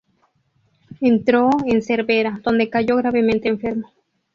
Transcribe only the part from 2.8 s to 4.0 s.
gravemente enfermo.